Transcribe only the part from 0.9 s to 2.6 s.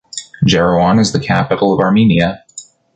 is the capital of Armenia.